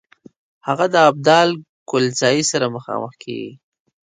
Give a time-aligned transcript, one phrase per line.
[0.67, 1.49] هغه د ابدال
[1.89, 3.51] کلزايي سره مخامخ کیږي.